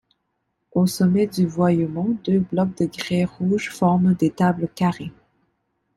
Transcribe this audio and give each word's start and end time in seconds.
Au 0.71 0.87
sommet 0.87 1.27
du 1.27 1.45
Voyemont, 1.45 2.17
deux 2.23 2.39
blocs 2.39 2.75
de 2.77 2.85
grès 2.87 3.23
rouges 3.23 3.69
forment 3.69 4.15
des 4.15 4.31
tables 4.31 4.67
carrées. 4.73 5.11